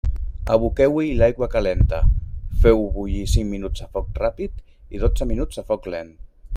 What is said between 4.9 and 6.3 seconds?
i dotze minuts a foc lent.